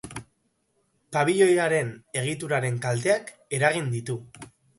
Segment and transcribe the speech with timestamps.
[1.17, 1.91] Pabilioiaren
[2.23, 4.19] egituran kalteak eragin ditu.